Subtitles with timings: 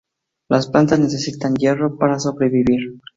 [0.49, 2.99] Las plantas necesitan hierro para sobrevivir.